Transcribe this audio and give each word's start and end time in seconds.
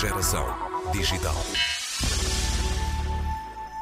Geração 0.00 0.46
Digital. 0.94 1.36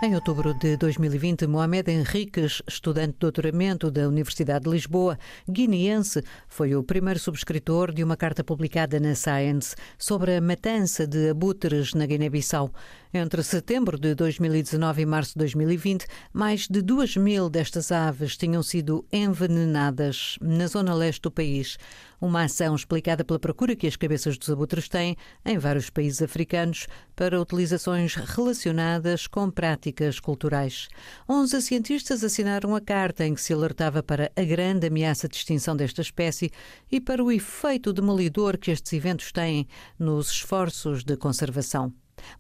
Em 0.03 0.17
outubro 0.17 0.53
de 0.53 0.77
2020, 0.77 1.47
Mohamed 1.47 1.93
Henriques, 1.93 2.61
estudante 2.67 3.13
de 3.13 3.19
doutoramento 3.21 3.89
da 3.89 4.09
Universidade 4.09 4.65
de 4.65 4.71
Lisboa, 4.71 5.17
guineense, 5.49 6.25
foi 6.49 6.75
o 6.75 6.83
primeiro 6.83 7.21
subscritor 7.21 7.93
de 7.93 8.03
uma 8.03 8.17
carta 8.17 8.43
publicada 8.43 8.99
na 8.99 9.15
Science 9.15 9.77
sobre 9.97 10.35
a 10.35 10.41
matança 10.41 11.07
de 11.07 11.31
abutres 11.31 11.95
na 11.95 12.05
Guiné-Bissau. 12.05 12.73
Entre 13.13 13.43
setembro 13.43 13.99
de 13.99 14.15
2019 14.15 15.01
e 15.01 15.07
março 15.07 15.33
de 15.33 15.39
2020, 15.39 16.07
mais 16.31 16.69
de 16.69 16.83
2 16.83 17.17
mil 17.17 17.49
destas 17.49 17.91
aves 17.91 18.37
tinham 18.37 18.63
sido 18.63 19.03
envenenadas 19.11 20.37
na 20.43 20.67
zona 20.67 20.93
leste 20.93 21.23
do 21.23 21.31
país. 21.31 21.79
Uma 22.21 22.43
ação 22.43 22.75
explicada 22.75 23.25
pela 23.25 23.39
procura 23.39 23.75
que 23.75 23.87
as 23.87 23.97
cabeças 23.97 24.37
dos 24.37 24.51
abutres 24.51 24.91
têm 24.91 25.17
em 25.43 25.57
vários 25.57 25.89
países 25.89 26.21
africanos 26.21 26.87
para 27.17 27.41
utilizações 27.41 28.15
relacionadas 28.15 29.27
com 29.27 29.51
práticas 29.51 30.21
culturais. 30.21 30.89
11 31.27 31.63
cientistas 31.63 32.23
assinaram 32.23 32.77
a 32.77 32.81
carta 32.81 33.25
em 33.25 33.33
que 33.33 33.41
se 33.41 33.55
alertava 33.55 34.03
para 34.03 34.31
a 34.37 34.43
grande 34.43 34.87
ameaça 34.87 35.27
de 35.27 35.37
extinção 35.37 35.75
desta 35.75 36.03
espécie 36.03 36.51
e 36.93 37.01
para 37.01 37.25
o 37.25 37.33
efeito 37.33 37.91
demolidor 37.91 38.59
que 38.59 38.71
estes 38.71 38.93
eventos 38.93 39.33
têm 39.33 39.67
nos 39.99 40.31
esforços 40.31 41.03
de 41.03 41.17
conservação. 41.17 41.91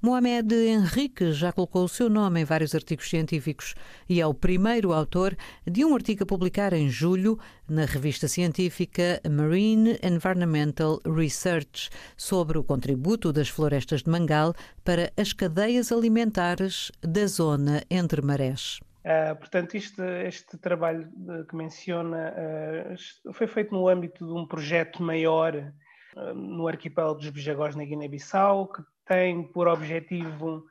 Mohamed 0.00 0.54
Henrique 0.54 1.32
já 1.32 1.52
colocou 1.52 1.84
o 1.84 1.88
seu 1.88 2.08
nome 2.08 2.40
em 2.40 2.44
vários 2.44 2.74
artigos 2.74 3.08
científicos 3.08 3.74
e 4.08 4.20
é 4.20 4.26
o 4.26 4.34
primeiro 4.34 4.92
autor 4.92 5.36
de 5.66 5.84
um 5.84 5.94
artigo 5.94 6.22
a 6.22 6.26
publicar 6.26 6.72
em 6.72 6.88
julho 6.88 7.38
na 7.68 7.84
revista 7.84 8.28
científica 8.28 9.20
Marine 9.28 9.98
Environmental 10.02 11.00
Research 11.04 11.90
sobre 12.16 12.58
o 12.58 12.64
contributo 12.64 13.32
das 13.32 13.48
florestas 13.48 14.02
de 14.02 14.10
mangal 14.10 14.54
para 14.84 15.12
as 15.16 15.32
cadeias 15.32 15.92
alimentares 15.92 16.90
da 17.02 17.26
zona 17.26 17.82
entre 17.90 18.22
marés. 18.22 18.80
Uh, 19.04 19.34
portanto, 19.36 19.74
este, 19.74 20.02
este 20.26 20.58
trabalho 20.58 21.08
que 21.48 21.56
menciona 21.56 22.34
uh, 22.34 23.32
foi 23.32 23.46
feito 23.46 23.72
no 23.72 23.88
âmbito 23.88 24.26
de 24.26 24.32
um 24.32 24.46
projeto 24.46 25.02
maior 25.02 25.54
uh, 26.14 26.34
no 26.34 26.68
arquipélago 26.68 27.18
dos 27.18 27.30
Bijagós, 27.30 27.74
na 27.74 27.84
Guiné-Bissau, 27.84 28.68
que 28.68 28.82
tem 29.08 29.42
por 29.42 29.66
objetivo 29.66 30.64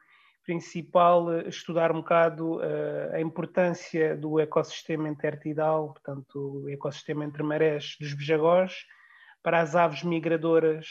principal 0.48 1.34
eh, 1.34 1.50
estudar 1.50 1.92
um 1.92 1.96
bocado 1.96 2.56
uh, 2.56 3.14
a 3.14 3.20
importância 3.20 4.16
do 4.16 4.40
ecossistema 4.40 5.10
intertidal, 5.10 5.90
portanto, 5.90 6.64
o 6.64 6.70
ecossistema 6.70 7.26
entre 7.26 7.44
marés 7.44 7.98
dos 8.00 8.14
Bijagós, 8.14 8.86
para 9.44 9.60
as 9.60 9.76
aves 9.76 10.04
migradoras 10.04 10.88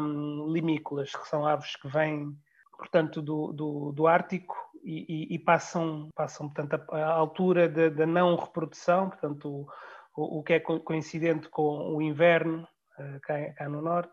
um, 0.00 0.46
limícolas, 0.52 1.14
que 1.14 1.26
são 1.26 1.44
aves 1.44 1.74
que 1.76 1.88
vêm, 1.88 2.36
portanto, 2.76 3.20
do, 3.20 3.52
do, 3.52 3.92
do 3.92 4.06
Ártico 4.06 4.54
e, 4.84 5.32
e, 5.32 5.34
e, 5.34 5.38
passam, 5.38 6.08
passam 6.14 6.48
portanto, 6.48 6.88
a, 6.92 6.98
a 6.98 7.12
altura 7.14 7.68
da 7.68 8.06
não 8.06 8.36
reprodução, 8.36 9.08
portanto, 9.10 9.66
o, 10.14 10.38
o, 10.38 10.42
que 10.42 10.54
é 10.54 10.60
coincidente 10.60 11.48
com 11.48 11.96
o 11.96 12.00
inverno 12.00 12.66
uh, 12.98 13.20
cá, 13.22 13.52
cá 13.54 13.68
no 13.68 13.82
norte, 13.82 14.12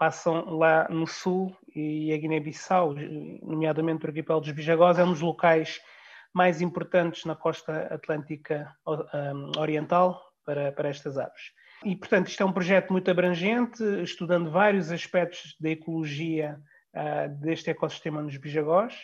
passam 0.00 0.56
lá 0.56 0.88
no 0.88 1.06
sul 1.06 1.54
e 1.76 2.10
a 2.10 2.16
Guiné-Bissau, 2.16 2.94
nomeadamente 3.42 4.06
o 4.06 4.08
arquipélago 4.08 4.46
dos 4.46 4.54
Bijagós, 4.54 4.98
é 4.98 5.04
um 5.04 5.12
dos 5.12 5.20
locais 5.20 5.78
mais 6.32 6.62
importantes 6.62 7.26
na 7.26 7.36
costa 7.36 7.82
atlântica 7.92 8.74
oriental 9.58 10.18
para, 10.42 10.72
para 10.72 10.88
estas 10.88 11.18
aves. 11.18 11.52
E, 11.84 11.94
portanto, 11.94 12.28
isto 12.28 12.42
é 12.42 12.46
um 12.46 12.52
projeto 12.52 12.90
muito 12.90 13.10
abrangente, 13.10 13.82
estudando 14.02 14.50
vários 14.50 14.90
aspectos 14.90 15.54
da 15.60 15.68
ecologia 15.68 16.58
uh, 16.94 17.28
deste 17.38 17.68
ecossistema 17.68 18.22
nos 18.22 18.38
Bijagós. 18.38 18.94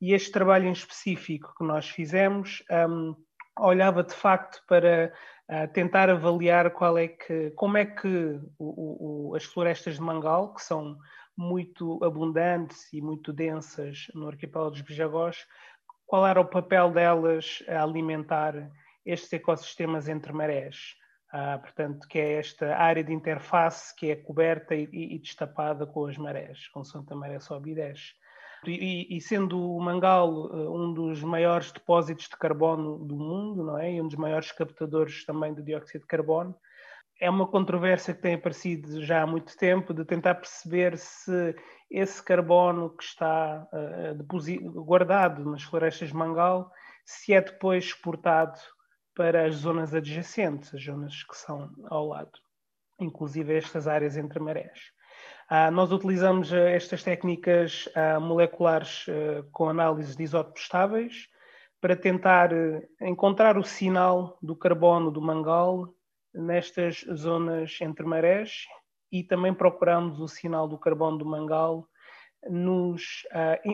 E 0.00 0.12
este 0.14 0.32
trabalho 0.32 0.66
em 0.66 0.72
específico 0.72 1.54
que 1.56 1.64
nós 1.64 1.88
fizemos 1.88 2.64
um, 2.88 3.14
olhava 3.58 4.02
de 4.02 4.14
facto 4.14 4.62
para 4.66 5.12
uh, 5.48 5.72
tentar 5.72 6.10
avaliar 6.10 6.70
qual 6.70 6.98
é 6.98 7.08
que, 7.08 7.50
como 7.52 7.76
é 7.76 7.84
que 7.84 8.40
o, 8.58 9.30
o, 9.30 9.34
as 9.34 9.44
florestas 9.44 9.94
de 9.94 10.00
mangal, 10.00 10.54
que 10.54 10.62
são 10.62 10.98
muito 11.36 12.02
abundantes 12.04 12.92
e 12.92 13.00
muito 13.00 13.32
densas 13.32 14.06
no 14.14 14.28
arquipélago 14.28 14.72
dos 14.72 14.82
Bijagós, 14.82 15.46
qual 16.06 16.26
era 16.26 16.40
o 16.40 16.44
papel 16.44 16.90
delas 16.90 17.62
a 17.68 17.82
alimentar 17.82 18.70
estes 19.04 19.32
ecossistemas 19.32 20.08
entre 20.08 20.32
marés. 20.32 20.96
Uh, 21.32 21.58
portanto, 21.60 22.06
que 22.06 22.18
é 22.18 22.34
esta 22.34 22.76
área 22.76 23.02
de 23.02 23.12
interface 23.12 23.94
que 23.96 24.10
é 24.10 24.14
coberta 24.14 24.74
e, 24.74 24.88
e 24.92 25.18
destapada 25.18 25.84
com 25.84 26.06
as 26.06 26.16
marés, 26.16 26.68
com 26.68 26.84
Santa 26.84 27.16
Maré 27.16 27.40
sobe 27.40 27.72
e 27.72 27.74
desce. 27.74 28.14
E, 28.70 29.16
e, 29.16 29.20
sendo 29.20 29.58
o 29.58 29.80
Mangal 29.80 30.30
uh, 30.30 30.76
um 30.76 30.92
dos 30.92 31.22
maiores 31.22 31.72
depósitos 31.72 32.28
de 32.28 32.36
carbono 32.36 32.98
do 32.98 33.16
mundo, 33.16 33.64
não 33.64 33.78
é? 33.78 33.92
E 33.92 34.00
um 34.00 34.08
dos 34.08 34.16
maiores 34.16 34.52
captadores 34.52 35.24
também 35.24 35.54
de 35.54 35.62
dióxido 35.62 36.02
de 36.02 36.06
carbono, 36.06 36.54
é 37.20 37.30
uma 37.30 37.46
controvérsia 37.46 38.12
que 38.12 38.22
tem 38.22 38.34
aparecido 38.34 39.02
já 39.02 39.22
há 39.22 39.26
muito 39.26 39.56
tempo 39.56 39.94
de 39.94 40.04
tentar 40.04 40.34
perceber 40.34 40.98
se 40.98 41.54
esse 41.90 42.22
carbono 42.22 42.90
que 42.90 43.04
está 43.04 43.66
uh, 43.72 44.84
guardado 44.84 45.44
nas 45.44 45.62
florestas 45.62 46.08
de 46.08 46.16
Mangal, 46.16 46.70
se 47.04 47.32
é 47.32 47.40
depois 47.40 47.84
exportado 47.84 48.58
para 49.14 49.46
as 49.46 49.56
zonas 49.56 49.94
adjacentes, 49.94 50.74
as 50.74 50.82
zonas 50.82 51.22
que 51.22 51.36
são 51.36 51.70
ao 51.88 52.08
lado, 52.08 52.32
inclusive 53.00 53.56
estas 53.56 53.86
áreas 53.86 54.16
entre 54.16 54.40
marés. 54.40 54.92
Uh, 55.50 55.70
nós 55.70 55.92
utilizamos 55.92 56.50
uh, 56.52 56.56
estas 56.56 57.02
técnicas 57.02 57.86
uh, 57.88 58.18
moleculares 58.18 59.06
com 59.52 59.68
análise 59.68 60.16
de 60.16 60.22
isótopos 60.22 60.62
estáveis 60.62 61.28
para 61.80 61.94
tentar 61.94 62.50
encontrar 62.98 63.58
o 63.58 63.62
sinal 63.62 64.38
do 64.40 64.56
carbono 64.56 65.10
do 65.10 65.20
mangal 65.20 65.94
nestas 66.32 67.04
zonas 67.14 67.76
entre 67.82 68.06
marés 68.06 68.64
e 69.12 69.22
também 69.22 69.52
procuramos 69.52 70.18
o 70.18 70.26
sinal 70.26 70.66
do 70.66 70.78
carbono 70.78 71.18
do 71.18 71.26
mangal 71.26 71.86
nos 72.48 73.26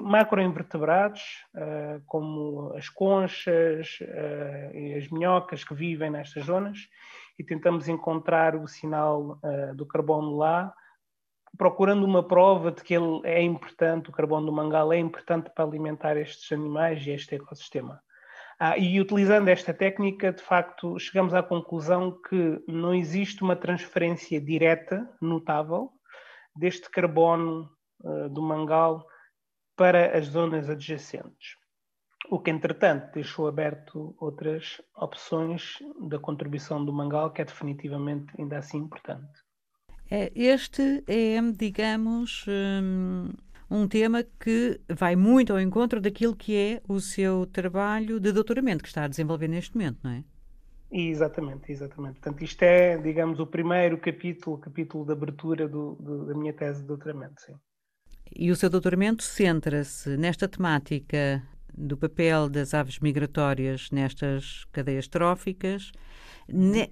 macroinvertebrados, 0.03 1.23
como 2.05 2.73
as 2.75 2.89
conchas 2.89 4.01
e 4.75 4.95
as 4.95 5.09
minhocas 5.09 5.63
que 5.63 5.75
vivem 5.75 6.11
nestas 6.11 6.47
zonas, 6.47 6.89
e 7.39 7.45
tentamos 7.45 7.89
encontrar 7.89 8.57
o 8.57 8.67
sinal 8.67 9.39
do 9.77 9.87
carbono 9.87 10.37
lá 10.37 10.75
procurando 11.57 12.05
uma 12.05 12.23
prova 12.23 12.71
de 12.71 12.83
que 12.83 12.95
ele 12.95 13.21
é 13.25 13.43
importante, 13.43 14.09
o 14.09 14.13
carbono 14.13 14.47
do 14.47 14.53
mangal 14.53 14.93
é 14.93 14.99
importante 14.99 15.51
para 15.51 15.65
alimentar 15.65 16.17
estes 16.17 16.51
animais 16.53 17.07
e 17.07 17.11
este 17.11 17.35
ecossistema. 17.35 18.01
Ah, 18.59 18.77
e 18.77 19.01
utilizando 19.01 19.49
esta 19.49 19.73
técnica, 19.73 20.33
de 20.33 20.43
facto, 20.43 20.99
chegamos 20.99 21.33
à 21.33 21.43
conclusão 21.43 22.21
que 22.29 22.63
não 22.69 22.95
existe 22.95 23.43
uma 23.43 23.57
transferência 23.57 24.39
direta, 24.39 25.09
notável, 25.21 25.91
deste 26.55 26.91
carbono 26.91 27.71
uh, 28.03 28.29
do 28.29 28.43
mangal 28.43 29.07
para 29.75 30.17
as 30.17 30.27
zonas 30.27 30.69
adjacentes. 30.69 31.57
O 32.29 32.39
que, 32.39 32.51
entretanto, 32.51 33.13
deixou 33.13 33.49
aberto 33.49 34.15
outras 34.21 34.81
opções 34.95 35.79
da 35.99 36.19
contribuição 36.19 36.85
do 36.85 36.93
mangal, 36.93 37.33
que 37.33 37.41
é 37.41 37.45
definitivamente 37.47 38.31
ainda 38.39 38.59
assim 38.59 38.77
importante. 38.77 39.41
É, 40.11 40.33
este 40.35 41.05
é, 41.07 41.41
digamos, 41.57 42.45
hum, 42.49 43.29
um 43.71 43.87
tema 43.87 44.25
que 44.41 44.81
vai 44.89 45.15
muito 45.15 45.53
ao 45.53 45.61
encontro 45.61 46.01
daquilo 46.01 46.35
que 46.35 46.57
é 46.57 46.83
o 46.89 46.99
seu 47.01 47.47
trabalho 47.47 48.19
de 48.19 48.33
doutoramento 48.33 48.83
que 48.83 48.89
está 48.89 49.05
a 49.05 49.09
desenvolver 49.09 49.47
neste 49.47 49.77
momento, 49.77 49.99
não 50.03 50.11
é? 50.11 50.25
Exatamente, 50.91 51.71
exatamente. 51.71 52.15
Portanto, 52.15 52.43
isto 52.43 52.63
é, 52.65 52.99
digamos, 52.99 53.39
o 53.39 53.47
primeiro 53.47 53.97
capítulo, 53.99 54.59
capítulo 54.59 55.05
de 55.05 55.13
abertura 55.13 55.69
do, 55.69 55.95
do, 56.01 56.27
da 56.27 56.35
minha 56.35 56.53
tese 56.53 56.81
de 56.81 56.89
doutoramento, 56.89 57.41
sim. 57.41 57.55
E 58.35 58.51
o 58.51 58.57
seu 58.57 58.69
doutoramento 58.69 59.23
centra-se 59.23 60.17
nesta 60.17 60.49
temática 60.49 61.43
do 61.77 61.97
papel 61.97 62.49
das 62.49 62.75
aves 62.75 62.99
migratórias 62.99 63.91
nestas 63.91 64.65
cadeias 64.73 65.09
tróficas 65.09 65.93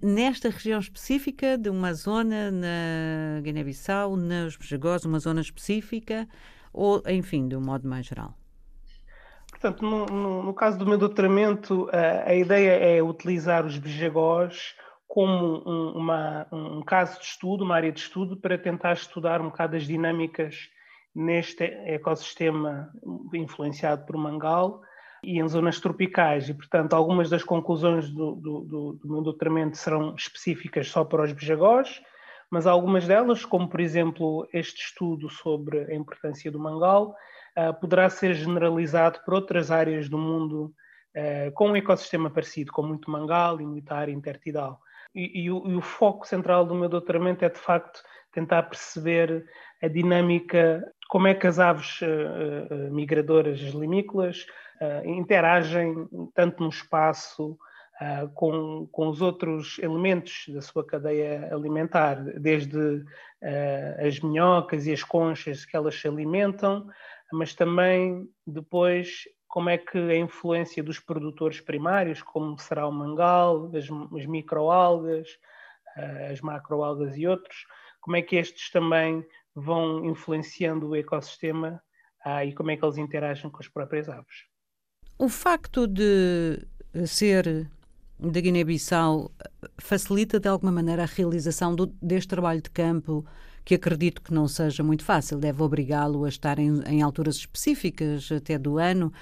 nesta 0.02 0.50
região 0.50 0.78
específica 0.78 1.58
de 1.58 1.68
uma 1.68 1.92
zona 1.92 2.50
na 2.50 3.40
Guiné-Bissau, 3.42 4.16
nos 4.16 4.56
Bejagós, 4.56 5.04
uma 5.04 5.18
zona 5.18 5.40
específica, 5.40 6.28
ou, 6.72 7.02
enfim, 7.08 7.48
de 7.48 7.56
um 7.56 7.60
modo 7.60 7.88
mais 7.88 8.06
geral? 8.06 8.34
Portanto, 9.50 9.84
no, 9.84 10.06
no, 10.06 10.42
no 10.44 10.54
caso 10.54 10.78
do 10.78 10.86
meu 10.86 10.96
doutoramento, 10.96 11.88
a, 11.92 12.30
a 12.30 12.34
ideia 12.34 12.70
é 12.70 13.02
utilizar 13.02 13.66
os 13.66 13.76
Bejagós 13.76 14.76
como 15.08 15.62
um, 15.66 15.98
uma, 15.98 16.46
um 16.52 16.82
caso 16.82 17.18
de 17.18 17.24
estudo, 17.24 17.64
uma 17.64 17.74
área 17.74 17.90
de 17.90 17.98
estudo, 17.98 18.36
para 18.36 18.56
tentar 18.56 18.92
estudar 18.92 19.40
um 19.40 19.46
bocado 19.46 19.74
as 19.74 19.84
dinâmicas 19.84 20.68
neste 21.18 21.64
ecossistema 21.64 22.92
influenciado 23.34 24.06
por 24.06 24.16
Mangal 24.16 24.80
e 25.20 25.40
em 25.40 25.48
zonas 25.48 25.80
tropicais, 25.80 26.48
e 26.48 26.54
portanto 26.54 26.94
algumas 26.94 27.28
das 27.28 27.42
conclusões 27.42 28.08
do, 28.08 28.36
do, 28.36 28.60
do, 28.60 28.92
do 28.92 29.08
meu 29.08 29.20
doutoramento 29.20 29.76
serão 29.76 30.14
específicas 30.14 30.88
só 30.88 31.04
para 31.04 31.24
os 31.24 31.32
bijagós, 31.32 32.00
mas 32.48 32.68
algumas 32.68 33.04
delas, 33.04 33.44
como 33.44 33.68
por 33.68 33.80
exemplo 33.80 34.48
este 34.52 34.80
estudo 34.80 35.28
sobre 35.28 35.90
a 35.90 35.94
importância 35.94 36.52
do 36.52 36.60
mangal, 36.60 37.16
poderá 37.80 38.08
ser 38.08 38.32
generalizado 38.34 39.18
por 39.24 39.34
outras 39.34 39.72
áreas 39.72 40.08
do 40.08 40.16
mundo 40.16 40.72
com 41.54 41.70
um 41.70 41.76
ecossistema 41.76 42.30
parecido, 42.30 42.70
com 42.72 42.84
muito 42.84 43.10
mangal 43.10 43.60
e 43.60 43.66
muita 43.66 43.96
área 43.96 44.12
intertidal. 44.12 44.80
E, 45.12 45.42
e, 45.42 45.50
o, 45.50 45.66
e, 45.66 45.74
o, 45.74 45.80
foco 45.80 46.26
central 46.26 46.64
do 46.64 46.76
meu 46.76 46.88
doutoramento 46.88 47.44
é, 47.44 47.48
de 47.48 47.58
facto, 47.58 48.02
tentar 48.32 48.64
perceber 48.64 49.44
a 49.82 49.88
dinâmica, 49.88 50.84
como 51.08 51.26
é 51.26 51.34
que 51.34 51.46
as 51.46 51.58
aves 51.58 52.00
uh, 52.02 52.74
uh, 52.74 52.92
migradoras, 52.92 53.60
as 53.62 53.72
limícolas, 53.72 54.46
uh, 54.80 55.08
interagem 55.08 56.08
tanto 56.34 56.62
no 56.62 56.68
espaço 56.68 57.58
com, 58.32 58.88
com 58.92 59.08
os 59.08 59.20
outros 59.20 59.76
elementos 59.80 60.44
da 60.50 60.62
sua 60.62 60.86
cadeia 60.86 61.52
alimentar, 61.52 62.14
desde 62.38 63.04
as 64.06 64.20
minhocas 64.20 64.86
e 64.86 64.92
as 64.92 65.02
conchas 65.02 65.64
que 65.64 65.76
elas 65.76 66.00
se 66.00 66.06
alimentam, 66.06 66.86
mas 67.32 67.56
também 67.56 68.24
depois 68.46 69.24
como 69.48 69.68
é 69.68 69.78
que 69.78 69.98
a 69.98 70.16
influência 70.16 70.80
dos 70.80 71.00
produtores 71.00 71.60
primários, 71.60 72.22
como 72.22 72.56
será 72.58 72.86
o 72.86 72.92
mangal, 72.92 73.68
as, 73.74 73.88
as 74.16 74.26
microalgas, 74.26 75.26
eh, 75.96 76.30
as 76.32 76.40
macroalgas 76.40 77.16
e 77.16 77.26
outros, 77.26 77.66
como 78.08 78.16
é 78.16 78.22
que 78.22 78.36
estes 78.36 78.70
também 78.70 79.22
vão 79.54 80.02
influenciando 80.06 80.88
o 80.88 80.96
ecossistema 80.96 81.78
ah, 82.24 82.42
e 82.42 82.54
como 82.54 82.70
é 82.70 82.76
que 82.76 82.82
eles 82.82 82.96
interagem 82.96 83.50
com 83.50 83.58
as 83.58 83.68
próprias 83.68 84.08
aves. 84.08 84.46
O 85.18 85.28
facto 85.28 85.86
de 85.86 86.66
ser 87.04 87.70
da 88.18 88.40
Guiné-Bissau 88.40 89.30
facilita 89.76 90.40
de 90.40 90.48
alguma 90.48 90.72
maneira 90.72 91.02
a 91.02 91.06
realização 91.06 91.76
do, 91.76 91.84
deste 92.00 92.28
trabalho 92.28 92.62
de 92.62 92.70
campo 92.70 93.26
que 93.62 93.74
acredito 93.74 94.22
que 94.22 94.32
não 94.32 94.48
seja 94.48 94.82
muito 94.82 95.04
fácil, 95.04 95.38
deve 95.38 95.62
obrigá-lo 95.62 96.24
a 96.24 96.30
estar 96.30 96.58
em, 96.58 96.80
em, 96.86 97.02
alturas 97.02 97.36
específicas 97.36 98.32
até 98.32 98.58
do 98.58 98.78
ano 98.78 99.12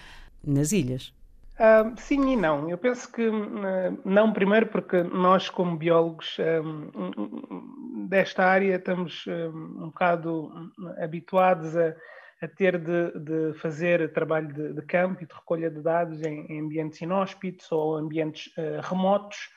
nas 0.44 0.70
ilhas. 0.70 1.12
Uh, 1.58 1.98
sim 1.98 2.32
e 2.32 2.36
não. 2.36 2.68
Eu 2.68 2.76
penso 2.76 3.10
que 3.10 3.26
uh, 3.26 4.00
não, 4.04 4.32
primeiro, 4.32 4.66
porque 4.66 5.02
nós, 5.02 5.48
como 5.48 5.76
biólogos 5.76 6.36
um, 6.38 8.06
desta 8.08 8.44
área, 8.44 8.76
estamos 8.76 9.26
um, 9.26 9.84
um 9.84 9.86
bocado 9.86 10.52
habituados 10.98 11.74
a, 11.76 11.94
a 12.42 12.48
ter 12.48 12.78
de, 12.78 13.18
de, 13.20 13.58
fazer 13.58 14.12
trabalho 14.12 14.52
de, 14.52 14.74
de, 14.74 14.82
campo 14.82 15.22
e 15.22 15.26
de 15.26 15.34
recolha 15.34 15.70
de 15.70 15.80
dados 15.80 16.20
em, 16.22 16.46
em 16.52 16.60
ambientes 16.60 17.00
inóspitos 17.00 17.72
ou 17.72 17.96
ambientes 17.96 18.48
uh, 18.58 18.80
remotos 18.82 19.48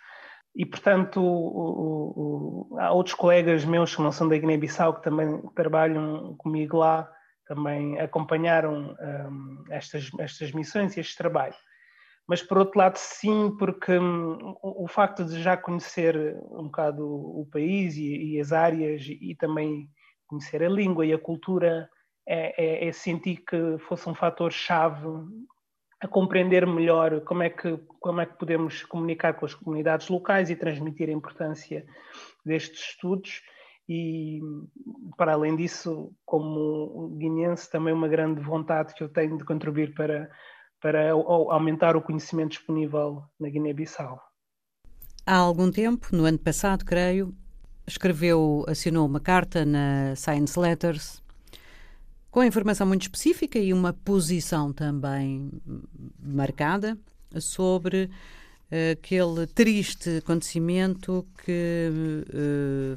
e, 0.56 0.66
portanto, 0.66 1.22
o, 1.22 2.68
o, 2.72 2.80
há 2.80 2.92
outros 2.92 3.16
colegas 3.16 3.64
meus 3.66 3.96
que 3.96 4.02
não 4.02 4.12
são 4.12 4.28
da 4.28 4.38
Guiné-Bissau 4.38 4.96
que 4.96 5.04
também 5.04 5.42
trabalham 5.56 6.36
comigo 6.38 6.78
lá, 6.78 7.10
também 7.46 8.00
acompanharam 8.00 8.96
um, 9.00 9.64
estas, 9.70 10.10
estas 10.20 10.52
missões 10.52 10.98
e 10.98 11.00
este 11.00 11.18
trabalho. 11.18 11.56
Mas, 12.30 12.44
por 12.44 12.60
outro 12.60 12.78
lado, 12.78 12.96
sim, 12.96 13.56
porque 13.58 13.98
um, 13.98 14.54
o, 14.62 14.84
o, 14.84 14.88
facto 14.88 15.26
de 15.26 15.42
já 15.42 15.58
conhecer 15.58 16.38
um 16.52 16.66
bocado 16.66 17.04
o, 17.04 17.48
país 17.52 17.98
e, 17.98 18.36
e, 18.36 18.40
as 18.40 18.54
áreas 18.54 19.02
e, 19.02 19.32
e 19.32 19.36
também 19.36 19.90
conhecer 20.28 20.62
a 20.62 20.70
língua 20.70 21.04
e 21.08 21.12
a 21.12 21.18
cultura 21.18 21.90
é, 22.28 22.86
é, 22.86 22.88
é 22.88 22.92
sentir 22.92 23.38
que 23.38 23.80
fosse 23.80 24.08
um 24.08 24.14
fator-chave 24.14 25.08
a 26.00 26.08
compreender 26.08 26.68
melhor 26.68 27.20
como 27.22 27.42
é, 27.42 27.50
que, 27.50 27.80
como 28.00 28.22
é 28.22 28.28
que 28.28 28.38
podemos 28.38 28.84
comunicar 28.84 29.34
com 29.34 29.48
as 29.48 29.56
comunidades 29.56 30.08
locais 30.08 30.52
e 30.52 30.56
transmitir 30.56 31.10
a 31.10 31.14
importância 31.14 31.84
destes 32.46 32.92
estudos. 32.92 33.42
E, 33.90 34.40
para 35.18 35.34
além 35.34 35.56
disso, 35.56 36.14
como 36.24 37.10
guineense, 37.18 37.72
também 37.72 37.92
uma 37.92 38.08
grande 38.08 38.40
vontade 38.40 38.94
que 38.94 39.04
eu 39.04 39.10
tenho 39.10 39.36
de 39.36 39.44
contribuir 39.44 39.96
para, 39.96 40.30
para 40.82 41.12
aumentar 41.12 41.96
o 41.96 42.02
conhecimento 42.02 42.52
disponível 42.52 43.24
na 43.40 43.50
Guiné-Bissau. 43.50 44.20
Há 45.26 45.36
algum 45.36 45.70
tempo, 45.72 46.08
no 46.12 46.26
ano 46.26 46.40
passado, 46.40 46.86
creio, 46.86 47.36
escreveu, 47.86 48.66
assinou 48.68 49.06
uma 49.06 49.20
carta 49.20 49.66
na 49.66 50.16
Science 50.16 50.60
Letters 50.60 51.22
com 52.32 52.44
informação 52.44 52.86
muito 52.88 53.04
específica 53.04 53.58
e 53.58 53.74
uma 53.74 53.92
posição 53.92 54.72
também 54.72 55.52
marcada 56.20 56.98
sobre 57.40 58.06
uh, 58.06 58.92
aquele 58.94 59.48
triste 59.48 60.18
acontecimento 60.18 61.28
que 61.44 61.90
uh, 62.34 62.96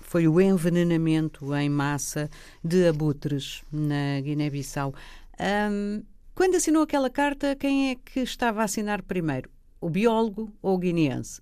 foi 0.00 0.28
o 0.28 0.40
envenenamento 0.40 1.54
em 1.54 1.70
massa 1.70 2.28
de 2.62 2.86
abutres 2.86 3.62
na 3.72 4.20
Guiné-Bissau. 4.20 4.94
Um, 5.40 6.02
quando 6.42 6.56
assinou 6.56 6.82
aquela 6.82 7.08
carta, 7.08 7.54
quem 7.54 7.92
é 7.92 7.94
que 7.94 8.18
estava 8.18 8.62
a 8.62 8.64
assinar 8.64 9.00
primeiro? 9.00 9.48
O 9.80 9.88
biólogo 9.88 10.52
ou 10.60 10.74
o 10.74 10.78
guineense? 10.78 11.40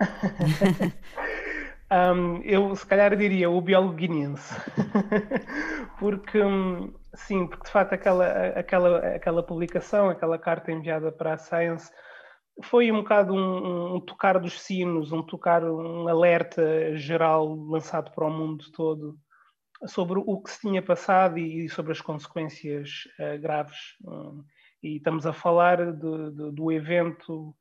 Um, 1.92 2.40
eu 2.42 2.74
se 2.74 2.84
calhar 2.84 3.14
diria 3.14 3.48
o 3.48 3.60
biólogo 3.60 3.94
guineense, 3.94 4.52
porque 6.00 6.42
hum, 6.42 6.92
sim, 7.14 7.46
porque 7.46 7.66
de 7.66 7.70
facto 7.70 7.92
aquela, 7.92 8.26
aquela, 8.48 8.98
aquela 9.14 9.42
publicação, 9.44 10.08
aquela 10.08 10.36
carta 10.36 10.72
enviada 10.72 11.12
para 11.12 11.34
a 11.34 11.38
Science 11.38 11.92
foi 12.64 12.90
um 12.90 13.02
bocado 13.02 13.34
um, 13.34 13.96
um, 13.96 14.00
tocar 14.00 14.40
dos 14.40 14.60
sinos, 14.60 15.12
um 15.12 15.22
tocar, 15.22 15.62
um 15.62 16.08
alerta 16.08 16.96
geral 16.96 17.54
lançado 17.54 18.10
para 18.10 18.26
o 18.26 18.30
mundo 18.30 18.64
todo 18.72 19.16
sobre 19.86 20.18
o 20.18 20.40
que 20.40 20.50
se 20.50 20.60
tinha 20.60 20.82
passado 20.82 21.38
e, 21.38 21.68
sobre 21.68 21.92
as 21.92 22.00
consequências 22.00 23.08
uh, 23.18 23.40
graves. 23.40 23.96
Um, 24.04 24.44
e 24.82 24.96
estamos 24.96 25.26
a 25.26 25.32
falar 25.32 25.92
de, 25.92 26.30
de, 26.30 26.52
do 26.52 26.70
evento 26.70 27.54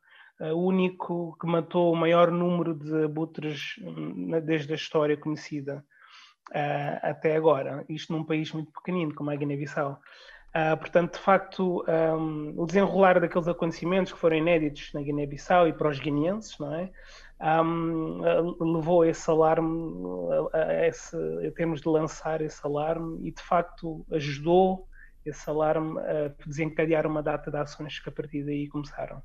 único 0.52 1.38
que 1.40 1.48
matou 1.48 1.94
o 1.94 1.96
maior 1.96 2.31
número 2.31 2.74
de 2.74 3.06
abutres 3.06 3.75
hum, 3.81 4.31
desde 4.44 4.74
a 4.74 4.75
história 4.75 5.16
conhecida 5.16 5.86
uh, 6.52 7.00
até 7.02 7.36
agora. 7.36 7.86
Isto 7.88 8.14
num 8.14 8.24
país 8.24 8.52
muito 8.52 8.72
pequenino 8.72 9.14
como 9.14 9.30
a 9.30 9.36
Guiné-Bissau. 9.36 10.00
Uh, 10.56 10.78
portanto, 10.78 11.14
de 11.14 11.20
facto, 11.20 11.84
um, 11.88 12.54
o 12.56 12.66
desenrolar 12.66 13.20
daqueles 13.20 13.48
acontecimentos 13.48 14.14
que 14.14 14.20
foram 14.20 14.38
inéditos 14.38 14.92
na 14.94 15.02
Guiné-Bissau 15.02 15.68
e 15.68 15.74
para 15.74 15.90
os 15.90 16.00
guineenses, 16.00 16.58
não 16.60 16.74
é? 16.75 16.92
Um, 17.42 18.22
levou 18.60 19.04
esse 19.04 19.30
alarme, 19.30 19.94
a, 20.54 20.88
esse, 20.88 21.16
a 21.46 21.52
termos 21.52 21.82
de 21.82 21.90
lançar 21.90 22.42
esse 22.42 22.60
alarme 22.63 23.28
e, 23.28 23.32
de 23.32 23.42
facto, 23.42 24.06
ajudou 24.12 24.88
esse 25.25 25.50
alarme 25.50 26.00
a 26.00 26.34
desencadear 26.46 27.06
uma 27.06 27.22
data 27.22 27.50
de 27.52 27.58
ações 27.58 28.00
que 28.00 28.10
a 28.10 28.12
partir 28.12 28.44
daí 28.44 28.68
começaram. 28.68 29.22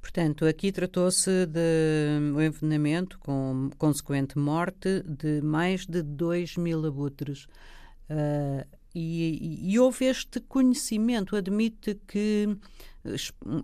Portanto, 0.00 0.46
aqui 0.46 0.72
tratou-se 0.72 1.46
de 1.46 2.18
um 2.34 2.40
envenenamento 2.40 3.18
com 3.18 3.70
consequente 3.76 4.38
morte 4.38 5.02
de 5.02 5.42
mais 5.42 5.86
de 5.86 6.02
2 6.02 6.56
mil 6.56 6.86
abutres. 6.86 7.44
Uh, 8.08 8.66
e, 8.94 9.70
e, 9.72 9.78
houve 9.78 10.06
este 10.06 10.40
conhecimento, 10.40 11.36
admite 11.36 11.94
que 12.08 12.58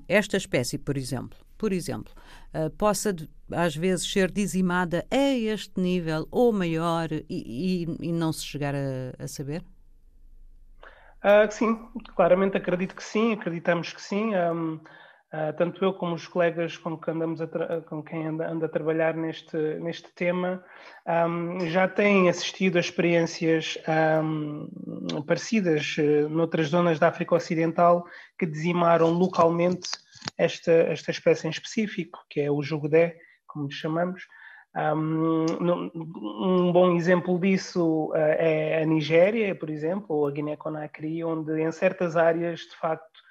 esta 0.06 0.36
espécie, 0.36 0.78
por 0.78 0.96
exemplo, 0.96 1.38
por 1.56 1.72
exemplo, 1.72 2.12
uh, 2.54 2.70
possa 2.70 3.14
às 3.52 3.76
vezes 3.76 4.10
ser 4.10 4.30
dizimada 4.30 5.06
a 5.10 5.34
este 5.34 5.80
nível 5.80 6.26
ou 6.30 6.52
maior 6.52 7.08
e, 7.12 7.24
e, 7.28 8.08
e 8.08 8.12
não 8.12 8.32
se 8.32 8.44
chegar 8.44 8.74
a, 8.74 9.22
a 9.22 9.28
saber? 9.28 9.62
Uh, 11.24 11.50
sim, 11.50 11.78
claramente 12.14 12.56
acredito 12.56 12.94
que 12.94 13.02
sim, 13.02 13.32
acreditamos 13.32 13.92
que 13.92 14.00
sim. 14.00 14.34
Um, 14.34 14.80
Uh, 15.34 15.52
tanto 15.54 15.84
eu 15.84 15.92
como 15.92 16.14
os 16.14 16.26
colegas 16.28 16.78
com, 16.78 16.96
que 16.96 17.10
andamos 17.10 17.40
com 17.86 18.00
quem 18.00 18.28
anda, 18.28 18.48
anda, 18.48 18.66
a 18.66 18.68
trabalhar 18.68 19.12
neste, 19.14 19.56
neste 19.80 20.08
tema 20.14 20.64
um, 21.04 21.66
já 21.68 21.88
têm 21.88 22.28
assistido 22.28 22.76
a 22.76 22.80
experiências 22.80 23.76
um, 24.22 24.68
parecidas 25.26 25.96
uh, 25.98 26.28
noutras 26.28 26.68
zonas 26.68 26.98
da 26.98 27.08
África 27.08 27.34
Ocidental 27.34 28.04
que 28.38 28.46
dizimaram 28.46 29.10
localmente 29.10 29.88
esta, 30.36 30.72
esta 30.72 31.10
espécie 31.10 31.46
em 31.46 31.50
específico, 31.50 32.18
que 32.28 32.40
é 32.40 32.50
o 32.50 32.62
jugudé, 32.62 33.16
como 33.46 33.70
chamamos. 33.70 34.26
Um, 34.76 36.70
bom 36.70 36.96
exemplo 36.96 37.38
disso 37.38 38.10
uh, 38.10 38.16
é 38.16 38.82
a 38.82 38.86
Nigéria, 38.86 39.54
por 39.54 39.70
exemplo, 39.70 40.14
ou 40.14 40.26
a 40.26 40.30
Guiné-Conakry, 40.30 41.24
onde 41.24 41.60
em 41.60 41.72
certas 41.72 42.16
áreas, 42.16 42.60
de 42.60 42.76
facto, 42.76 43.24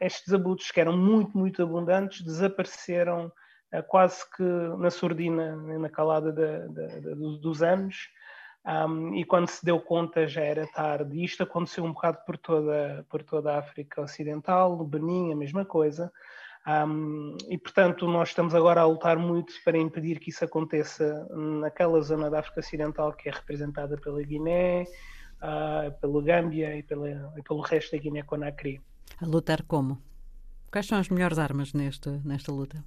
estes 0.00 0.32
abutres 0.32 0.70
que 0.70 0.80
eram 0.80 0.96
muito, 0.96 1.36
muito 1.36 1.62
abundantes 1.62 2.24
desapareceram 2.24 3.26
uh, 3.26 3.82
quase 3.88 4.22
que 4.36 4.42
na 4.78 4.90
surdina, 4.90 5.56
na 5.56 5.88
calada 5.88 6.32
dos 7.42 7.62
anos, 7.62 8.08
um, 8.66 9.14
e 9.14 9.24
quando 9.24 9.48
se 9.48 9.64
deu 9.64 9.80
conta 9.80 10.26
já 10.26 10.42
era 10.42 10.66
tarde. 10.66 11.16
E 11.16 11.24
isto 11.24 11.42
aconteceu 11.42 11.84
um 11.84 11.92
bocado 11.92 12.18
por 12.26 12.36
toda, 12.36 13.06
por 13.08 13.22
toda 13.22 13.54
a 13.54 13.58
África 13.58 14.02
Ocidental, 14.02 14.84
Benin, 14.84 15.32
a 15.32 15.36
mesma 15.36 15.64
coisa. 15.64 16.12
Um, 16.66 17.36
e, 17.48 17.56
portanto, 17.56 18.08
nós 18.08 18.30
estamos 18.30 18.52
agora 18.52 18.80
a 18.80 18.86
lutar 18.86 19.16
muito 19.16 19.52
para 19.64 19.78
impedir 19.78 20.18
que 20.18 20.30
isso 20.30 20.44
aconteça 20.44 21.28
naquela 21.60 22.00
zona 22.00 22.28
da 22.28 22.40
África 22.40 22.58
Ocidental 22.58 23.12
que 23.12 23.28
é 23.28 23.32
representada 23.32 23.96
pela 23.96 24.20
Guiné, 24.20 24.82
uh, 24.82 25.92
pela 26.00 26.22
Gâmbia 26.22 26.76
e, 26.76 26.82
pela, 26.82 27.32
e 27.36 27.42
pelo 27.42 27.60
resto 27.60 27.92
da 27.92 28.02
Guiné-Conakry. 28.02 28.80
A 29.22 29.26
lutar 29.26 29.62
como? 29.62 30.02
Quais 30.72 30.86
são 30.88 30.98
as 30.98 31.08
melhores 31.08 31.38
armas 31.38 31.72
nesta, 31.72 32.20
nesta 32.24 32.50
luta? 32.50 32.84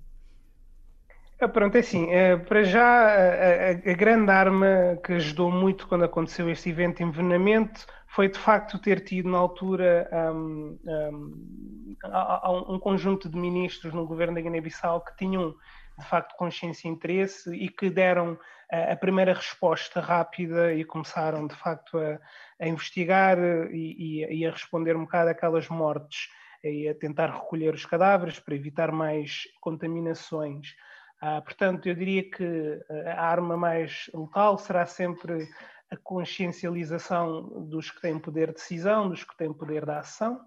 Ah, 1.42 1.48
pronto, 1.48 1.74
é 1.78 1.80
assim, 1.80 2.12
é, 2.12 2.36
para 2.36 2.64
já 2.64 2.84
a, 2.84 3.70
a, 3.70 3.70
a, 3.72 3.94
grande 3.94 4.30
arma 4.30 5.00
que 5.06 5.14
ajudou 5.14 5.50
muito 5.50 5.88
quando 5.88 6.04
aconteceu 6.04 6.50
este 6.50 6.70
evento 6.70 6.98
de 6.98 7.04
envenenamento 7.04 7.86
foi 8.08 8.28
de 8.28 8.38
facto 8.38 8.78
ter 8.78 9.00
tido 9.06 9.30
na 9.30 9.38
altura 9.38 10.10
um, 10.34 10.78
um, 10.86 12.74
um, 12.74 12.80
conjunto 12.80 13.30
de 13.30 13.38
ministros 13.38 13.94
no 13.94 14.06
governo 14.06 14.36
da 14.36 14.42
Guiné-Bissau 14.42 15.00
que 15.00 15.16
tinham 15.16 15.56
de 15.98 16.06
facto 16.06 16.36
consciência 16.36 16.90
e 16.90 16.92
interesse 16.92 17.56
e 17.56 17.70
que 17.70 17.90
deram 17.90 18.38
a, 18.70 18.96
primeira 18.98 19.34
resposta 19.34 20.02
rápida 20.02 20.74
e 20.74 20.84
começaram 20.84 21.48
de 21.48 21.56
facto 21.56 21.98
a, 21.98 22.20
a 22.62 22.68
investigar 22.68 23.38
e, 23.72 24.26
e, 24.30 24.46
a 24.46 24.52
responder 24.52 24.98
um 24.98 25.06
bocado 25.06 25.30
àquelas 25.30 25.70
mortes 25.70 26.28
e 26.62 26.90
a 26.90 26.96
tentar 26.96 27.28
recolher 27.28 27.74
os 27.74 27.86
cadáveres 27.86 28.40
para 28.40 28.56
evitar 28.56 28.92
mais 28.92 29.44
contaminações. 29.62 30.76
Ah, 31.22 31.42
portanto, 31.42 31.88
eu 31.88 31.96
diria 31.96 32.30
que 32.30 32.80
a 33.06 33.22
arma 33.22 33.58
mais 33.58 34.10
letal 34.14 34.58
será 34.58 34.86
sempre 34.86 35.50
a 35.92 35.98
consciencialização 35.98 37.68
dos 37.68 37.92
que 37.92 38.02
têm 38.02 38.20
poder 38.20 38.48
de 38.48 38.54
decisão, 38.54 39.10
dos 39.10 39.24
que 39.24 39.36
têm 39.36 39.52
poder 39.52 39.86
de 39.86 39.92
ação, 39.92 40.40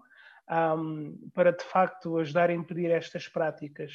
um, 0.49 1.29
para 1.33 1.51
de 1.51 1.63
facto 1.63 2.17
ajudar 2.17 2.49
a 2.49 2.53
impedir 2.53 2.89
estas 2.89 3.27
práticas. 3.27 3.91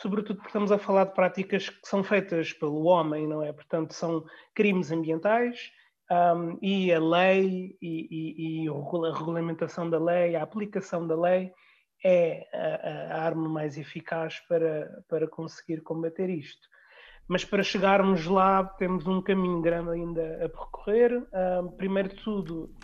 Sobretudo 0.00 0.36
porque 0.36 0.48
estamos 0.48 0.72
a 0.72 0.78
falar 0.78 1.04
de 1.04 1.14
práticas 1.14 1.68
que 1.68 1.86
são 1.86 2.02
feitas 2.02 2.52
pelo 2.52 2.84
homem, 2.84 3.26
não 3.26 3.42
é? 3.42 3.52
Portanto, 3.52 3.92
são 3.92 4.24
crimes 4.54 4.90
ambientais 4.90 5.70
um, 6.10 6.58
e 6.62 6.92
a 6.92 7.00
lei 7.00 7.76
e, 7.80 8.08
e, 8.10 8.64
e, 8.64 8.68
a 8.68 9.18
regulamentação 9.18 9.88
da 9.88 9.98
lei, 9.98 10.36
a 10.36 10.42
aplicação 10.42 11.06
da 11.06 11.18
lei 11.18 11.52
é 12.04 12.48
a, 12.52 13.16
a, 13.16 13.24
arma 13.24 13.48
mais 13.48 13.78
eficaz 13.78 14.40
para, 14.48 15.04
para 15.08 15.28
conseguir 15.28 15.82
combater 15.82 16.28
isto. 16.28 16.68
Mas 17.28 17.44
para 17.44 17.62
chegarmos 17.62 18.26
lá, 18.26 18.64
temos 18.64 19.06
um 19.06 19.22
caminho 19.22 19.60
grande 19.60 19.90
ainda 19.90 20.44
a 20.44 20.48
percorrer. 20.48 21.22
Primeiro 21.76 22.08
de 22.08 22.16
tudo, 22.16 22.74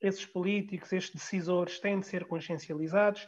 esses 0.00 0.24
políticos, 0.26 0.92
estes 0.92 1.14
decisores 1.14 1.80
têm 1.80 2.00
de 2.00 2.06
ser 2.06 2.26
consciencializados, 2.26 3.26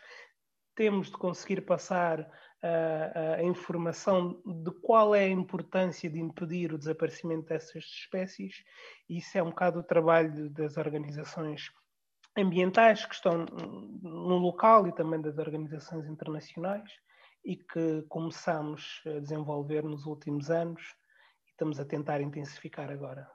temos 0.74 1.08
de 1.08 1.16
conseguir 1.16 1.62
passar 1.62 2.20
uh, 2.20 3.34
a 3.38 3.42
informação 3.42 4.40
de 4.44 4.70
qual 4.80 5.14
é 5.14 5.24
a 5.24 5.28
importância 5.28 6.08
de 6.08 6.20
impedir 6.20 6.72
o 6.72 6.78
desaparecimento 6.78 7.48
dessas 7.48 7.84
espécies, 7.84 8.62
isso 9.08 9.36
é 9.36 9.42
um 9.42 9.50
bocado 9.50 9.80
o 9.80 9.82
trabalho 9.82 10.48
das 10.50 10.76
organizações 10.76 11.70
ambientais 12.38 13.04
que 13.04 13.14
estão 13.14 13.44
no 14.02 14.36
local 14.36 14.86
e 14.86 14.92
também 14.92 15.20
das 15.20 15.38
organizações 15.38 16.06
internacionais 16.06 16.90
e 17.44 17.56
que 17.56 18.04
começamos 18.08 19.02
a 19.06 19.20
desenvolver 19.20 19.82
nos 19.82 20.06
últimos 20.06 20.50
anos 20.50 20.82
e 21.46 21.50
estamos 21.50 21.80
a 21.80 21.84
tentar 21.84 22.20
intensificar 22.20 22.90
agora. 22.90 23.26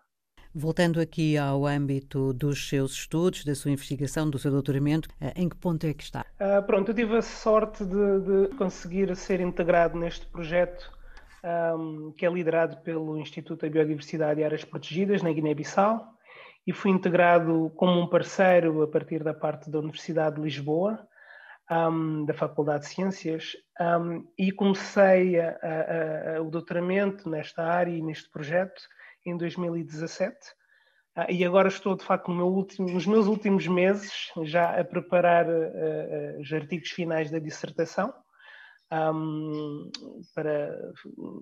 Voltando 0.56 1.02
aqui 1.02 1.36
ao 1.36 1.66
âmbito 1.66 2.32
dos 2.32 2.70
seus 2.70 2.94
estudos, 2.94 3.44
da 3.44 3.56
sua 3.56 3.72
investigação, 3.72 4.30
do 4.30 4.38
seu 4.38 4.52
doutoramento, 4.52 5.10
eh, 5.20 5.34
em 5.36 5.50
que 5.50 5.56
ponto 5.56 5.84
é 5.88 5.96
que 5.96 6.04
está? 6.04 6.24
Uh, 6.40 6.62
pronto, 6.64 6.92
eu 6.92 6.96
tive 6.96 7.18
a 7.18 7.24
sorte 7.24 7.84
de, 7.84 8.20
de 8.20 8.56
conseguir 8.56 9.16
ser 9.16 9.40
integrado 9.40 9.98
neste 9.98 10.28
projeto 10.28 10.92
um, 11.44 12.12
que 12.12 12.24
é 12.24 12.30
liderado 12.30 12.78
pelo 12.84 13.18
Instituto 13.18 13.62
da 13.62 13.70
Biodiversidade 13.70 14.42
e 14.42 14.44
Áreas 14.44 14.64
Protegidas, 14.64 15.24
na 15.24 15.34
Guiné-Bissau, 15.34 16.13
e 16.66 16.72
fui 16.72 16.92
integrado 16.92 17.72
como 17.76 18.00
um 18.00 18.08
parceiro 18.08 18.82
a 18.82 18.88
partir 18.88 19.24
da 19.24 19.34
parte 19.34 19.70
da 19.70 19.80
Universidade 19.80 20.38
de 20.38 20.42
Lisboa, 20.42 21.06
um, 21.70 22.26
da 22.26 22.34
Faculdade 22.34 22.84
de 22.84 22.90
Ciências, 22.90 23.56
um, 23.80 24.26
e 24.38 24.52
comecei 24.52 25.40
a, 25.40 25.50
a, 25.62 26.38
a, 26.38 26.42
o 26.42 26.50
doutoramento 26.50 27.30
nesta 27.30 27.64
área 27.64 27.92
e 27.92 28.02
neste 28.02 28.30
projeto 28.30 28.82
em 29.26 29.36
2017. 29.38 30.36
Uh, 31.16 31.30
e 31.30 31.46
agora 31.46 31.68
estou, 31.68 31.96
de 31.96 32.04
facto, 32.04 32.32
no 32.32 32.48
último, 32.48 32.90
nos 32.90 33.06
meus 33.06 33.28
últimos 33.28 33.68
meses 33.68 34.32
já 34.44 34.80
a 34.80 34.84
preparar 34.84 35.46
uh, 35.48 36.40
os 36.40 36.52
artigos 36.52 36.90
finais 36.90 37.30
da 37.30 37.40
dissertação, 37.40 38.14
um, 38.92 39.92
para, 40.36 40.78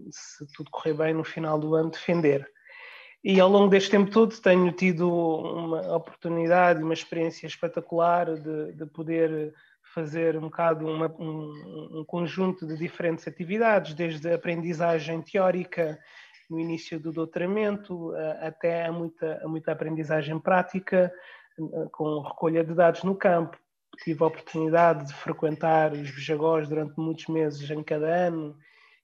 se 0.10 0.46
tudo 0.56 0.72
correr 0.72 0.94
bem, 0.94 1.14
no 1.14 1.24
final 1.24 1.60
do 1.60 1.76
ano, 1.76 1.92
defender. 1.92 2.48
E 3.24 3.40
ao 3.40 3.48
longo 3.48 3.70
deste 3.70 3.92
tempo 3.92 4.10
todo 4.10 4.36
tenho 4.42 4.72
tido 4.72 5.08
uma 5.08 5.96
oportunidade, 5.96 6.82
uma 6.82 6.94
experiência 6.94 7.46
espetacular 7.46 8.34
de, 8.36 8.74
de 8.74 8.86
poder 8.88 9.54
fazer 9.94 10.38
um 10.38 10.42
bocado 10.42 10.88
uma, 10.88 11.08
um, 11.20 12.00
um, 12.00 12.06
conjunto 12.06 12.66
de 12.66 12.76
diferentes 12.78 13.28
atividades, 13.28 13.94
desde 13.94 14.28
a 14.30 14.36
aprendizagem 14.36 15.22
teórica 15.22 16.00
no 16.50 16.60
início 16.60 17.00
do 17.00 17.12
doutoramento 17.12 18.12
até 18.40 18.86
a 18.86 18.92
muita, 18.92 19.40
a 19.44 19.48
muita 19.48 19.72
aprendizagem 19.72 20.40
prática 20.40 21.14
com 21.92 22.22
recolha 22.22 22.64
de 22.64 22.74
dados 22.74 23.04
no 23.04 23.16
campo. 23.16 23.58
Tive 24.04 24.24
a 24.24 24.28
oportunidade 24.28 25.08
de 25.08 25.14
frequentar 25.14 25.92
os 25.94 26.10
bijagós 26.10 26.68
durante 26.68 26.98
muitos 26.98 27.28
meses 27.28 27.70
em 27.70 27.84
cada 27.84 28.08
ano 28.08 28.58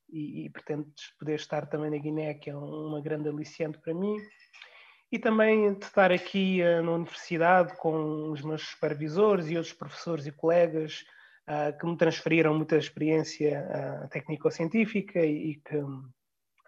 e, 0.10 0.46
e 0.46 0.50
pretendo 0.50 0.88
poder 1.20 1.36
estar 1.36 1.68
também 1.68 1.90
na 1.90 1.98
Guiné, 1.98 2.34
que 2.34 2.50
é 2.50 2.56
uma 2.56 3.02
grande 3.02 3.30
aliciante 3.30 3.78
para 3.80 3.94
mim. 3.94 4.16
E 5.12 5.18
também 5.18 5.74
de 5.74 5.86
estar 5.86 6.12
aqui 6.12 6.62
uh, 6.62 6.84
na 6.84 6.92
universidade 6.94 7.76
com 7.78 8.32
os 8.32 8.42
meus 8.42 8.62
supervisores 8.62 9.50
e 9.50 9.56
outros 9.56 9.74
professores 9.74 10.26
e 10.26 10.32
colegas 10.32 11.06
uh, 11.48 11.78
que 11.78 11.86
me 11.86 11.96
transferiram 11.96 12.54
muita 12.54 12.78
experiência 12.78 13.66
uh, 13.70 14.10
técnico-científica 14.10 15.20
e, 15.20 15.52
e, 15.52 15.56
que, 15.56 15.84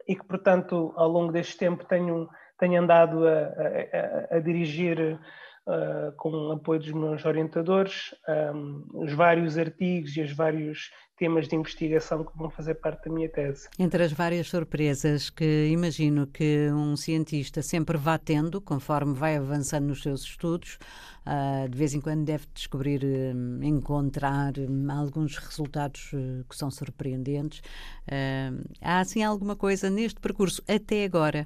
e 0.08 0.15
que, 0.15 0.25
portanto, 0.25 0.93
ao 0.96 1.10
longo 1.10 1.34
deste 1.34 1.58
tempo 1.58 1.84
tenho, 1.86 2.29
tenho 2.58 2.81
andado 2.81 3.27
a, 3.27 4.31
a, 4.31 4.38
a 4.38 4.39
dirigir 4.39 5.19
Uh, 5.67 6.12
com 6.15 6.31
o 6.31 6.51
apoio 6.53 6.79
dos 6.79 6.91
meus 6.91 7.24
orientadores, 7.25 8.15
um, 8.27 8.88
os 8.91 9.13
vários 9.13 9.55
artigos 9.55 10.17
e 10.17 10.22
os 10.22 10.31
vários 10.31 10.89
temas 11.19 11.49
de 11.49 11.55
investigação 11.55 12.23
que 12.23 12.35
vão 12.35 12.49
fazer 12.49 12.75
parte 12.75 13.09
da 13.09 13.13
minha 13.13 13.27
tese. 13.27 13.67
Entre 13.77 14.01
as 14.01 14.13
várias 14.13 14.47
surpresas 14.47 15.29
que 15.29 15.67
imagino 15.67 16.25
que 16.25 16.71
um 16.71 16.95
cientista 16.95 17.61
sempre 17.61 17.97
vá 17.97 18.17
tendo, 18.17 18.61
conforme 18.61 19.13
vai 19.13 19.35
avançando 19.35 19.88
nos 19.88 20.01
seus 20.01 20.21
estudos, 20.21 20.79
uh, 21.27 21.67
de 21.67 21.77
vez 21.77 21.93
em 21.93 21.99
quando 21.99 22.23
deve 22.23 22.45
descobrir, 22.53 23.03
um, 23.03 23.61
encontrar 23.61 24.53
um, 24.57 24.89
alguns 24.89 25.38
resultados 25.38 26.13
uh, 26.13 26.45
que 26.49 26.55
são 26.55 26.71
surpreendentes. 26.71 27.59
Uh, 28.07 28.63
há 28.81 29.01
assim 29.01 29.21
alguma 29.21 29.57
coisa 29.57 29.89
neste 29.89 30.21
percurso 30.21 30.63
até 30.67 31.03
agora 31.03 31.45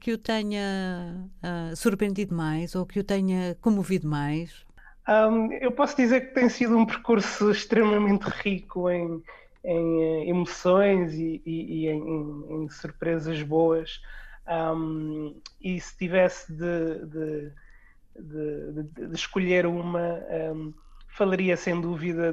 que 0.00 0.10
o 0.10 0.16
tenha 0.16 1.28
surpreendido 1.76 2.34
mais 2.34 2.74
ou 2.74 2.86
que 2.86 2.98
o 2.98 3.04
tenha 3.04 3.54
comovido 3.60 4.08
mais? 4.08 4.64
Um, 5.08 5.52
eu 5.54 5.72
posso 5.72 5.96
dizer 5.96 6.28
que 6.28 6.34
tem 6.34 6.48
sido 6.48 6.76
um 6.76 6.86
percurso 6.86 7.50
extremamente 7.50 8.24
rico 8.24 8.88
em, 8.88 9.22
em 9.64 10.02
eh, 10.02 10.28
emoções 10.28 11.14
e, 11.14 11.42
e, 11.44 11.84
e 11.84 11.88
em, 11.88 12.64
em, 12.64 12.68
surpresas 12.68 13.42
boas. 13.42 14.00
Um, 14.46 15.40
e 15.60 15.80
se 15.80 15.96
tivesse 15.96 16.52
de, 16.52 17.06
de, 17.06 17.52
de, 18.18 19.06
de 19.08 19.14
escolher 19.14 19.66
uma, 19.66 20.20
um, 20.54 20.72
falaria 21.08 21.56
sem 21.56 21.80
dúvida 21.80 22.32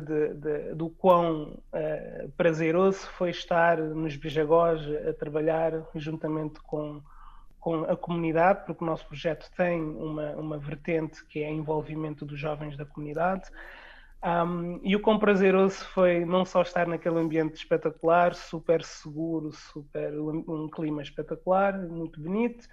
do 0.75 0.89
quão 0.89 1.59
uh, 1.73 2.31
prazeroso 2.37 3.07
foi 3.17 3.31
estar 3.31 3.77
nos 3.77 4.15
Bijagós 4.15 4.81
a 5.07 5.13
trabalhar 5.13 5.73
juntamente 5.95 6.59
com 6.61 7.01
com 7.67 7.83
a 7.83 7.97
comunidade, 7.97 8.65
porque 8.65 8.81
o 8.81 8.87
nosso 8.87 9.05
projeto 9.05 9.51
tem 9.57 9.81
uma, 9.81 10.31
uma 10.37 10.57
vertente 10.57 11.25
que 11.25 11.43
é 11.43 11.51
envolvimento 11.51 12.25
dos 12.25 12.39
jovens 12.39 12.77
da 12.77 12.85
comunidade. 12.85 13.43
Um, 14.23 14.79
e 14.81 14.95
o 14.95 15.01
quão 15.01 15.19
prazeroso 15.19 15.83
foi 15.89 16.23
não 16.23 16.45
só 16.45 16.61
estar 16.61 16.87
naquele 16.87 17.17
ambiente 17.17 17.55
espetacular, 17.55 18.33
super 18.33 18.81
seguro, 18.85 19.51
super 19.51 20.17
um 20.17 20.69
clima 20.69 21.01
espetacular, 21.01 21.77
muito 21.77 22.21
bonito, 22.21 22.65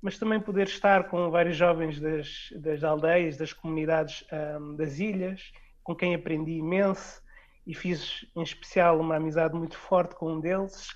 mas 0.00 0.18
também 0.18 0.40
poder 0.40 0.66
estar 0.66 1.10
com 1.10 1.30
vários 1.30 1.54
jovens 1.54 2.00
das, 2.00 2.48
das 2.56 2.82
aldeias, 2.82 3.36
das 3.36 3.52
comunidades 3.52 4.24
um, 4.58 4.76
das 4.76 4.98
ilhas, 4.98 5.52
com 5.82 5.94
quem 5.94 6.14
aprendi 6.14 6.52
imenso 6.52 7.20
e 7.66 7.74
fiz 7.74 8.24
em 8.34 8.42
especial 8.42 8.98
uma 8.98 9.16
amizade 9.16 9.54
muito 9.54 9.76
forte 9.76 10.14
com 10.14 10.32
um 10.32 10.40
deles, 10.40 10.88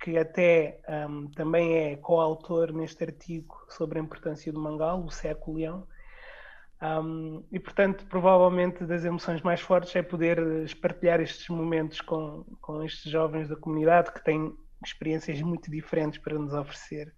que 0.00 0.18
até 0.18 0.80
um, 1.08 1.28
também 1.30 1.76
é 1.76 1.96
coautor 1.96 2.72
neste 2.72 3.02
artigo 3.04 3.56
sobre 3.68 3.98
a 3.98 4.02
importância 4.02 4.52
do 4.52 4.60
mangal, 4.60 5.02
o 5.04 5.10
Seco 5.10 5.54
Leão. 5.54 5.86
Um, 6.82 7.42
e, 7.50 7.58
portanto, 7.58 8.04
provavelmente 8.06 8.84
das 8.84 9.04
emoções 9.04 9.40
mais 9.40 9.60
fortes 9.60 9.96
é 9.96 10.02
poder 10.02 10.38
partilhar 10.80 11.20
estes 11.20 11.48
momentos 11.48 12.00
com, 12.02 12.44
com 12.60 12.82
estes 12.82 13.10
jovens 13.10 13.48
da 13.48 13.56
comunidade 13.56 14.12
que 14.12 14.22
têm 14.22 14.54
experiências 14.84 15.40
muito 15.40 15.70
diferentes 15.70 16.18
para 16.18 16.38
nos 16.38 16.52
oferecer. 16.52 17.14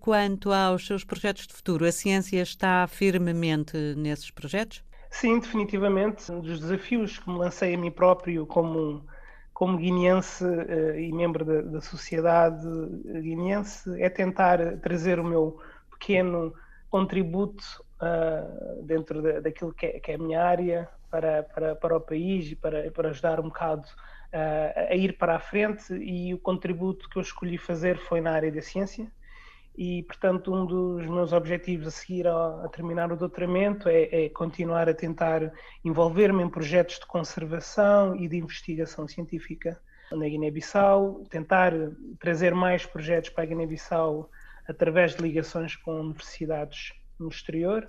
Quanto 0.00 0.52
aos 0.52 0.86
seus 0.86 1.04
projetos 1.04 1.46
de 1.46 1.54
futuro, 1.54 1.84
a 1.84 1.92
ciência 1.92 2.40
está 2.40 2.86
firmemente 2.86 3.76
nesses 3.96 4.30
projetos? 4.30 4.82
Sim, 5.10 5.38
definitivamente. 5.38 6.30
Um 6.32 6.40
dos 6.40 6.60
desafios 6.60 7.18
que 7.18 7.28
me 7.30 7.38
lancei 7.38 7.74
a 7.74 7.78
mim 7.78 7.90
próprio 7.90 8.46
como, 8.46 9.06
como 9.56 9.78
guineense 9.78 10.44
uh, 10.44 10.98
e 10.98 11.10
membro 11.10 11.42
da, 11.42 11.62
da 11.62 11.80
sociedade 11.80 12.68
guineense 13.22 13.90
é 14.02 14.10
tentar 14.10 14.58
trazer 14.82 15.18
o 15.18 15.24
meu 15.24 15.58
pequeno 15.90 16.52
contributo 16.90 17.64
uh, 18.02 18.82
dentro 18.82 19.22
de, 19.22 19.40
daquilo 19.40 19.72
que 19.72 19.86
é, 19.86 19.98
que 19.98 20.12
é, 20.12 20.16
a 20.16 20.18
minha 20.18 20.44
área 20.44 20.86
para, 21.10 21.42
para, 21.42 21.74
para 21.74 21.96
o 21.96 22.00
país 22.02 22.52
e 22.52 22.54
para, 22.54 22.90
para 22.90 23.08
ajudar 23.08 23.40
um 23.40 23.44
bocado 23.44 23.88
uh, 23.88 24.90
a 24.90 24.94
ir 24.94 25.16
para 25.16 25.36
a 25.36 25.40
frente. 25.40 25.90
E 25.94 26.34
o 26.34 26.38
contributo 26.38 27.08
que 27.08 27.16
eu 27.16 27.22
escolhi 27.22 27.56
fazer 27.56 27.96
foi 27.96 28.20
na 28.20 28.32
área 28.32 28.52
da 28.52 28.60
ciência 28.60 29.10
e, 29.76 30.02
portanto, 30.04 30.54
um 30.54 30.64
dos 30.64 31.06
meus 31.06 31.32
objetivos 31.32 31.86
a 31.86 31.90
seguir 31.90 32.26
a, 32.26 32.64
a 32.64 32.68
terminar 32.68 33.12
o 33.12 33.16
doutoramento 33.16 33.88
é, 33.88 34.24
é, 34.24 34.28
continuar 34.30 34.88
a 34.88 34.94
tentar 34.94 35.52
envolver-me 35.84 36.42
em 36.42 36.48
projetos 36.48 36.98
de 36.98 37.06
conservação 37.06 38.16
e 38.16 38.26
de 38.26 38.38
investigação 38.38 39.06
científica 39.06 39.78
na 40.10 40.26
Guiné-Bissau, 40.26 41.24
tentar 41.28 41.72
trazer 42.18 42.54
mais 42.54 42.86
projetos 42.86 43.28
para 43.30 43.44
a 43.44 43.46
Guiné-Bissau 43.46 44.30
através 44.66 45.14
de 45.14 45.22
ligações 45.22 45.76
com 45.76 46.00
universidades 46.00 46.92
no 47.18 47.28
exterior 47.28 47.88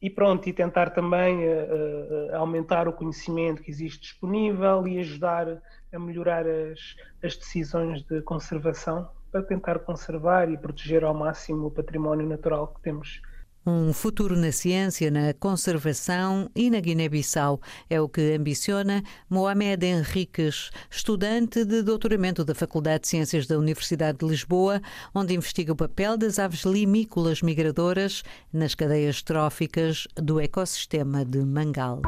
e 0.00 0.08
pronto, 0.08 0.48
e 0.48 0.52
tentar 0.52 0.90
também 0.90 1.44
uh, 1.44 2.36
aumentar 2.36 2.86
o 2.86 2.92
conhecimento 2.92 3.62
que 3.62 3.70
existe 3.70 4.00
disponível 4.00 4.86
e 4.86 4.98
ajudar 5.00 5.60
a 5.92 5.98
melhorar 5.98 6.46
as, 6.46 6.96
as 7.22 7.36
decisões 7.36 8.02
de 8.04 8.22
conservação 8.22 9.08
para 9.30 9.42
tentar 9.42 9.78
conservar 9.80 10.50
e 10.50 10.56
proteger 10.56 11.04
ao 11.04 11.14
máximo 11.14 11.66
o 11.66 11.70
património 11.70 12.26
natural 12.26 12.68
que 12.68 12.80
temos 12.82 13.20
um 13.68 13.92
futuro 13.92 14.34
na 14.34 14.50
ciência, 14.50 15.10
na 15.10 15.34
conservação 15.34 16.50
e 16.56 16.70
na 16.70 16.80
Guiné-Bissau 16.80 17.60
é 17.90 18.00
o 18.00 18.08
que 18.08 18.32
ambiciona 18.34 19.02
Mohamed 19.28 19.84
Henriques, 19.84 20.70
estudante 20.90 21.66
de 21.66 21.82
doutoramento 21.82 22.46
da 22.46 22.54
Faculdade 22.54 23.02
de 23.02 23.08
Ciências 23.08 23.46
da 23.46 23.58
Universidade 23.58 24.18
de 24.18 24.26
Lisboa, 24.26 24.80
onde 25.14 25.34
investiga 25.34 25.72
o 25.72 25.76
papel 25.76 26.16
das 26.16 26.38
aves 26.38 26.62
limícolas 26.64 27.42
migradoras 27.42 28.22
nas 28.50 28.74
cadeias 28.74 29.20
tróficas 29.20 30.08
do 30.16 30.40
ecossistema 30.40 31.22
de 31.22 31.44
Mangal. 31.44 32.00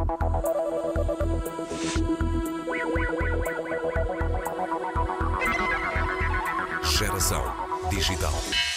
Geração 7.00 7.42
Digital. 7.88 8.69